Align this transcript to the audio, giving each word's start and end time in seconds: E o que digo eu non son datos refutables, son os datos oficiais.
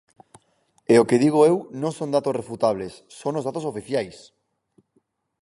E 0.93 0.95
o 1.01 1.07
que 1.09 1.21
digo 1.23 1.39
eu 1.51 1.55
non 1.81 1.91
son 1.99 2.13
datos 2.15 2.37
refutables, 2.41 2.93
son 3.19 3.33
os 3.39 3.45
datos 3.47 3.67
oficiais. 3.71 4.17